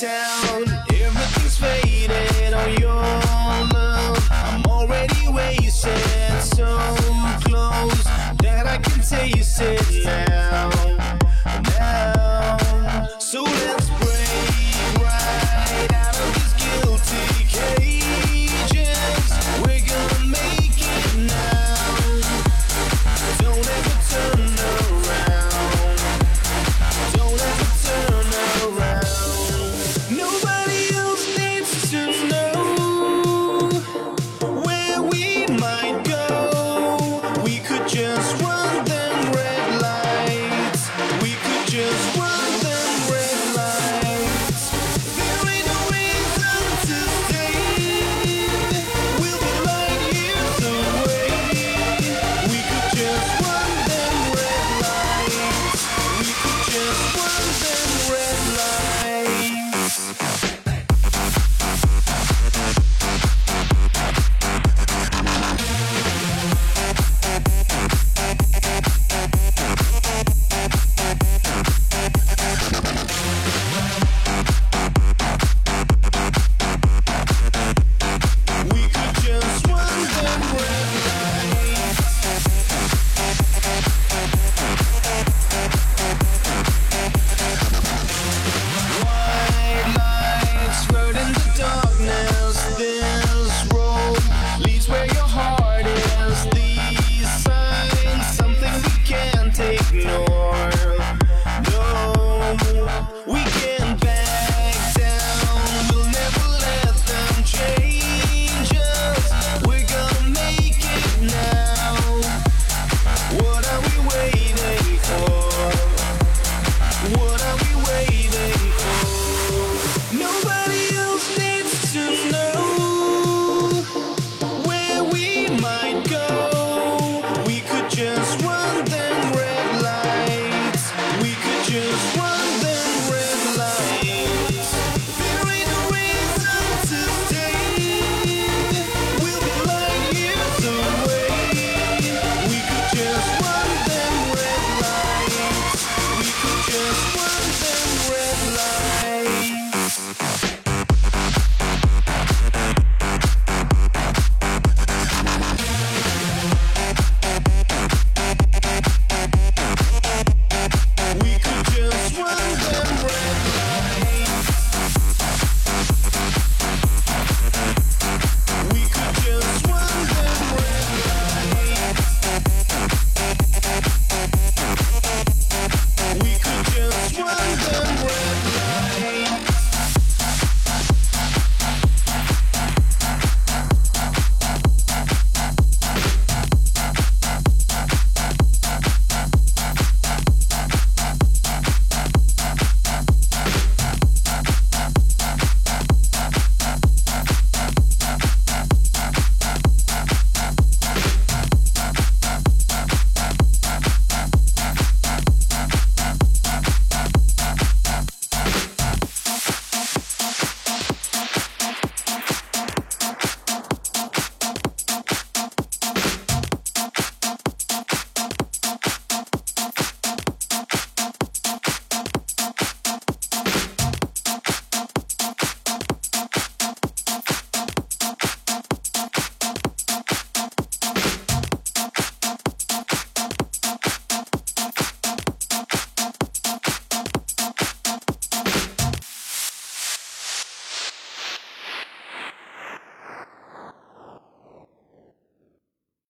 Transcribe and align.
sound 0.00 0.69